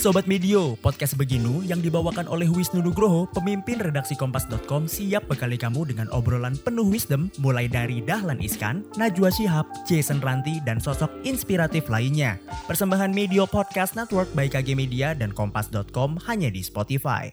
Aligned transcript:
Sobat 0.00 0.24
Medio, 0.24 0.80
podcast 0.80 1.12
Beginu 1.12 1.60
yang 1.60 1.84
dibawakan 1.84 2.24
oleh 2.24 2.48
Wisnu 2.48 2.80
Nugroho, 2.80 3.28
pemimpin 3.36 3.76
redaksi 3.76 4.16
Kompas.com 4.16 4.88
siap 4.88 5.28
bekali 5.28 5.60
kamu 5.60 5.92
dengan 5.92 6.08
obrolan 6.08 6.56
penuh 6.56 6.88
wisdom 6.88 7.28
mulai 7.36 7.68
dari 7.68 8.00
Dahlan 8.00 8.40
Iskan, 8.40 8.80
Najwa 8.96 9.28
Shihab, 9.28 9.68
Jason 9.84 10.24
Ranti, 10.24 10.56
dan 10.64 10.80
sosok 10.80 11.12
inspiratif 11.28 11.92
lainnya. 11.92 12.40
Persembahan 12.64 13.12
Medio 13.12 13.44
Podcast 13.44 13.92
Network 13.92 14.32
by 14.32 14.48
KG 14.48 14.72
Media 14.72 15.12
dan 15.12 15.36
Kompas.com 15.36 16.16
hanya 16.24 16.48
di 16.48 16.64
Spotify. 16.64 17.28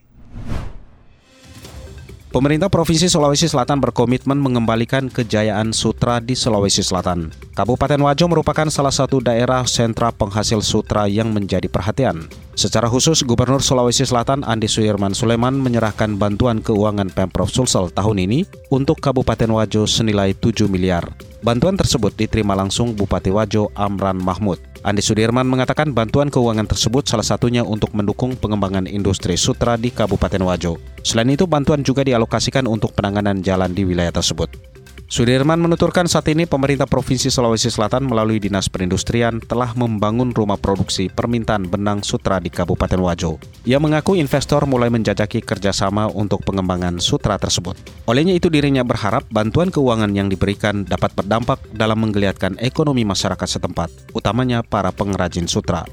Pemerintah 2.37 2.69
Provinsi 2.69 3.09
Sulawesi 3.09 3.49
Selatan 3.49 3.81
berkomitmen 3.81 4.37
mengembalikan 4.37 5.09
kejayaan 5.09 5.73
sutra 5.73 6.21
di 6.21 6.37
Sulawesi 6.37 6.85
Selatan. 6.85 7.33
Kabupaten 7.57 7.97
Wajo 7.97 8.29
merupakan 8.29 8.69
salah 8.69 8.93
satu 8.93 9.17
daerah 9.17 9.65
sentra 9.65 10.13
penghasil 10.13 10.61
sutra 10.61 11.09
yang 11.09 11.33
menjadi 11.33 11.65
perhatian. 11.65 12.29
Secara 12.53 12.93
khusus, 12.93 13.25
Gubernur 13.25 13.65
Sulawesi 13.65 14.05
Selatan 14.05 14.45
Andi 14.45 14.69
Suirman 14.69 15.17
Suleman 15.17 15.57
menyerahkan 15.57 16.13
bantuan 16.13 16.61
keuangan 16.61 17.09
Pemprov 17.09 17.49
Sulsel 17.49 17.89
tahun 17.89 18.29
ini 18.29 18.45
untuk 18.69 19.01
Kabupaten 19.01 19.49
Wajo 19.57 19.89
senilai 19.89 20.37
7 20.37 20.69
miliar. 20.69 21.09
Bantuan 21.41 21.73
tersebut 21.73 22.13
diterima 22.13 22.53
langsung 22.53 22.93
Bupati 22.93 23.33
Wajo 23.33 23.73
Amran 23.73 24.21
Mahmud. 24.21 24.61
Andi 24.85 25.01
Sudirman 25.01 25.49
mengatakan 25.49 25.95
bantuan 25.95 26.29
keuangan 26.29 26.69
tersebut 26.69 27.07
salah 27.07 27.25
satunya 27.25 27.65
untuk 27.65 27.95
mendukung 27.97 28.37
pengembangan 28.37 28.85
industri 28.85 29.33
sutra 29.33 29.73
di 29.79 29.89
Kabupaten 29.89 30.43
Wajo. 30.43 30.77
Selain 31.01 31.29
itu, 31.31 31.47
bantuan 31.49 31.81
juga 31.81 32.05
dialokasikan 32.05 32.67
untuk 32.69 32.93
penanganan 32.93 33.41
jalan 33.41 33.73
di 33.73 33.87
wilayah 33.87 34.11
tersebut. 34.13 34.66
Sudirman 35.07 35.55
menuturkan 35.63 36.03
saat 36.03 36.27
ini 36.27 36.43
pemerintah 36.43 36.83
Provinsi 36.83 37.31
Sulawesi 37.31 37.71
Selatan 37.71 38.11
melalui 38.11 38.43
Dinas 38.43 38.67
Perindustrian 38.67 39.39
telah 39.39 39.71
membangun 39.71 40.35
rumah 40.35 40.59
produksi 40.59 41.07
permintaan 41.07 41.63
benang 41.63 42.03
sutra 42.03 42.43
di 42.43 42.51
Kabupaten 42.51 42.99
Wajo. 42.99 43.39
Ia 43.63 43.79
mengaku 43.79 44.19
investor 44.19 44.67
mulai 44.67 44.91
menjajaki 44.91 45.39
kerjasama 45.47 46.11
untuk 46.11 46.43
pengembangan 46.43 46.99
sutra 46.99 47.39
tersebut. 47.39 47.79
Olehnya 48.03 48.35
itu 48.35 48.51
dirinya 48.51 48.83
berharap 48.83 49.23
bantuan 49.31 49.71
keuangan 49.71 50.11
yang 50.11 50.27
diberikan 50.27 50.83
dapat 50.83 51.15
berdampak 51.15 51.63
dalam 51.71 52.03
menggeliatkan 52.03 52.59
ekonomi 52.59 53.07
masyarakat 53.07 53.47
setempat, 53.47 53.87
utamanya 54.11 54.59
para 54.59 54.91
pengrajin 54.91 55.47
sutra. 55.47 55.87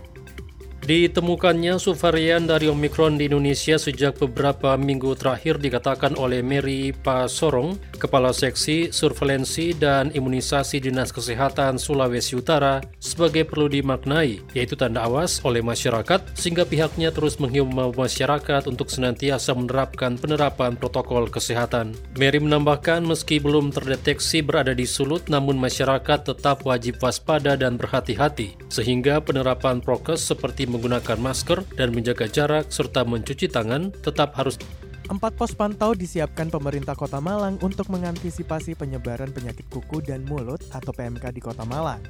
Ditemukannya 0.84 1.80
subvarian 1.80 2.44
dari 2.44 2.68
Omicron 2.68 3.16
di 3.16 3.24
Indonesia 3.24 3.80
sejak 3.80 4.20
beberapa 4.20 4.76
minggu 4.76 5.16
terakhir 5.16 5.56
dikatakan 5.56 6.12
oleh 6.20 6.44
Mary 6.44 6.92
Pasorong, 6.92 7.80
Kepala 7.96 8.36
Seksi 8.36 8.92
Survelensi 8.92 9.72
dan 9.72 10.12
Imunisasi 10.12 10.84
Dinas 10.84 11.08
Kesehatan 11.08 11.80
Sulawesi 11.80 12.36
Utara, 12.36 12.84
sebagai 13.00 13.48
perlu 13.48 13.72
dimaknai, 13.72 14.44
yaitu 14.52 14.76
tanda 14.76 15.08
awas 15.08 15.40
oleh 15.48 15.64
masyarakat, 15.64 16.20
sehingga 16.36 16.68
pihaknya 16.68 17.08
terus 17.16 17.40
menghimbau 17.40 17.96
masyarakat 17.96 18.68
untuk 18.68 18.92
senantiasa 18.92 19.56
menerapkan 19.56 20.20
penerapan 20.20 20.76
protokol 20.76 21.32
kesehatan. 21.32 21.96
Mary 22.20 22.44
menambahkan 22.44 23.00
meski 23.00 23.40
belum 23.40 23.72
terdeteksi 23.72 24.44
berada 24.44 24.76
di 24.76 24.84
sulut, 24.84 25.32
namun 25.32 25.56
masyarakat 25.56 26.28
tetap 26.28 26.60
wajib 26.68 27.00
waspada 27.00 27.56
dan 27.56 27.80
berhati-hati, 27.80 28.60
sehingga 28.68 29.24
penerapan 29.24 29.80
prokes 29.80 30.20
seperti 30.20 30.73
menggunakan 30.74 31.18
masker 31.22 31.62
dan 31.78 31.94
menjaga 31.94 32.26
jarak 32.26 32.66
serta 32.74 33.06
mencuci 33.06 33.46
tangan 33.46 33.94
tetap 34.02 34.34
harus 34.34 34.58
Empat 35.04 35.36
pos 35.36 35.52
pantau 35.52 35.92
disiapkan 35.92 36.48
pemerintah 36.48 36.96
Kota 36.96 37.20
Malang 37.20 37.60
untuk 37.60 37.92
mengantisipasi 37.92 38.72
penyebaran 38.72 39.36
penyakit 39.36 39.68
kuku 39.68 40.00
dan 40.00 40.24
mulut 40.24 40.64
atau 40.72 40.96
PMK 40.96 41.28
di 41.28 41.44
Kota 41.44 41.68
Malang. 41.68 42.00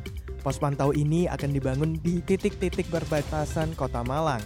Pos 0.47 0.62
pantau 0.62 0.94
ini 0.94 1.26
akan 1.26 1.50
dibangun 1.50 1.98
di 1.98 2.22
titik-titik 2.22 2.86
perbatasan 2.94 3.74
Kota 3.74 4.06
Malang, 4.06 4.38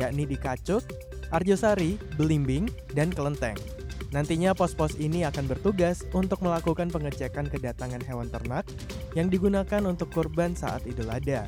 yakni 0.00 0.24
di 0.24 0.40
Kacuk, 0.40 0.80
Arjosari, 1.28 2.00
Belimbing, 2.16 2.72
dan 2.96 3.12
Kelenteng. 3.12 3.60
Nantinya 4.10 4.56
pos-pos 4.58 4.98
ini 4.98 5.22
akan 5.22 5.46
bertugas 5.46 6.02
untuk 6.10 6.42
melakukan 6.42 6.90
pengecekan 6.90 7.46
kedatangan 7.46 8.02
hewan 8.02 8.26
ternak 8.26 8.66
yang 9.14 9.30
digunakan 9.30 9.82
untuk 9.86 10.10
kurban 10.10 10.58
saat 10.58 10.82
Idul 10.82 11.14
Adha. 11.14 11.46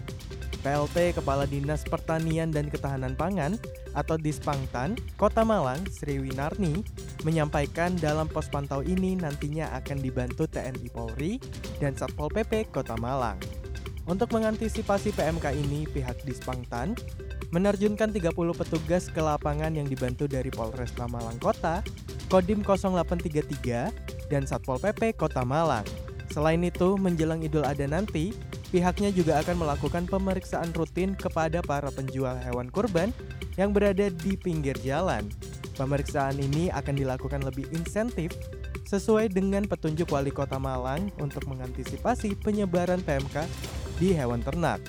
PLT 0.63 1.19
Kepala 1.19 1.45
Dinas 1.45 1.83
Pertanian 1.83 2.55
dan 2.55 2.71
Ketahanan 2.71 3.19
Pangan 3.19 3.59
atau 3.93 4.17
Dispangtan 4.17 4.95
Kota 5.19 5.43
Malang 5.43 5.83
Sri 5.91 6.23
Winarni 6.23 6.87
menyampaikan 7.27 7.99
dalam 7.99 8.31
pos 8.31 8.47
pantau 8.49 8.81
ini 8.81 9.19
nantinya 9.19 9.75
akan 9.77 9.99
dibantu 10.01 10.47
TNI 10.47 10.89
Polri 10.95 11.43
dan 11.83 11.93
Satpol 11.99 12.31
PP 12.31 12.71
Kota 12.71 12.95
Malang. 12.97 13.37
Untuk 14.03 14.35
mengantisipasi 14.35 15.15
PMK 15.15 15.55
ini, 15.55 15.87
pihak 15.87 16.27
Dispangtan 16.27 16.99
menerjunkan 17.55 18.11
30 18.11 18.35
petugas 18.35 19.07
ke 19.07 19.21
lapangan 19.23 19.71
yang 19.71 19.87
dibantu 19.87 20.27
dari 20.27 20.51
Polresta 20.51 21.07
Malang 21.07 21.39
Kota, 21.39 21.85
Kodim 22.27 22.65
0833, 22.67 23.93
dan 24.27 24.43
Satpol 24.49 24.81
PP 24.81 25.15
Kota 25.15 25.45
Malang. 25.47 25.85
Selain 26.33 26.59
itu, 26.65 26.97
menjelang 26.97 27.45
Idul 27.45 27.63
Adha 27.63 27.85
nanti, 27.85 28.33
Pihaknya 28.73 29.13
juga 29.13 29.45
akan 29.45 29.69
melakukan 29.69 30.09
pemeriksaan 30.09 30.73
rutin 30.73 31.13
kepada 31.13 31.61
para 31.61 31.93
penjual 31.93 32.33
hewan 32.41 32.73
kurban 32.73 33.13
yang 33.61 33.77
berada 33.77 34.09
di 34.09 34.33
pinggir 34.33 34.73
jalan. 34.81 35.29
Pemeriksaan 35.77 36.41
ini 36.41 36.73
akan 36.73 36.97
dilakukan 36.97 37.45
lebih 37.45 37.69
insentif 37.77 38.33
sesuai 38.89 39.29
dengan 39.29 39.69
petunjuk 39.69 40.09
Wali 40.09 40.33
Kota 40.33 40.57
Malang 40.57 41.13
untuk 41.21 41.45
mengantisipasi 41.53 42.33
penyebaran 42.41 43.05
PMK 43.05 43.45
di 44.01 44.17
hewan 44.17 44.41
ternak. 44.41 44.81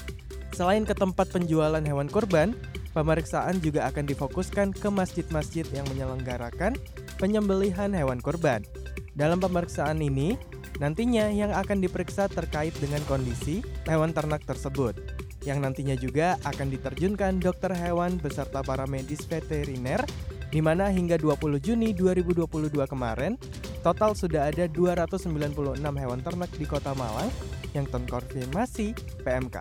Selain 0.56 0.88
ke 0.88 0.96
tempat 0.96 1.28
penjualan 1.36 1.84
hewan 1.84 2.08
kurban, 2.08 2.56
pemeriksaan 2.96 3.60
juga 3.60 3.92
akan 3.92 4.08
difokuskan 4.08 4.72
ke 4.72 4.88
masjid-masjid 4.88 5.68
yang 5.76 5.84
menyelenggarakan 5.92 6.80
penyembelihan 7.20 7.92
hewan 7.92 8.24
kurban. 8.24 8.64
Dalam 9.12 9.44
pemeriksaan 9.44 10.00
ini, 10.00 10.40
Nantinya 10.82 11.30
yang 11.30 11.54
akan 11.54 11.84
diperiksa 11.84 12.26
terkait 12.32 12.74
dengan 12.82 13.02
kondisi 13.06 13.62
hewan 13.86 14.10
ternak 14.10 14.42
tersebut, 14.48 14.98
yang 15.46 15.62
nantinya 15.62 15.94
juga 15.94 16.40
akan 16.48 16.72
diterjunkan 16.74 17.44
dokter 17.44 17.76
hewan 17.76 18.18
beserta 18.18 18.64
para 18.66 18.88
medis 18.90 19.22
veteriner, 19.28 20.02
di 20.50 20.62
mana 20.64 20.90
hingga 20.90 21.20
20 21.20 21.62
Juni 21.62 21.94
2022 21.94 22.74
kemarin, 22.90 23.38
total 23.84 24.16
sudah 24.18 24.50
ada 24.50 24.66
296 24.66 25.78
hewan 25.78 26.20
ternak 26.24 26.50
di 26.58 26.66
kota 26.66 26.96
Malang 26.96 27.30
yang 27.76 27.86
terkonfirmasi 27.90 28.94
PMK. 29.22 29.58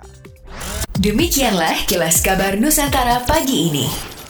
Demikianlah 1.00 1.89
kilas 1.89 2.21
kabar 2.21 2.61
Nusantara 2.61 3.25
pagi 3.25 3.73
ini. 3.73 4.22